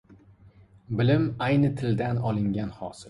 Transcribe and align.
Bilim— 1.01 1.27
ayni 1.49 1.71
tildan 1.83 2.23
olingan 2.31 2.73
hosil! 2.81 2.99